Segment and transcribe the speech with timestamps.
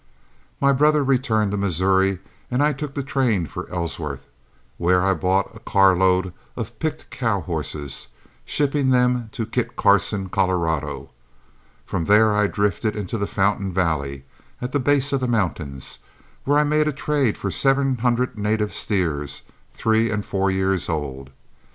[0.59, 2.17] My brother returned to Missouri,
[2.49, 4.25] and I took the train for Ellsworth,
[4.79, 8.07] where I bought a carload of picked cow horses,
[8.43, 11.11] shipping them to Kit Carson, Colorado.
[11.85, 14.25] From there I drifted into the Fountain valley
[14.59, 15.99] at the base of the mountains,
[16.45, 21.29] where I made a trade for seven hundred native steers, three and four years old.